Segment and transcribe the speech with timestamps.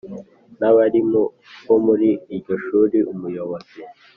[0.59, 1.21] N abarimu
[1.65, 3.79] bo muri iryo shuri umuyobozi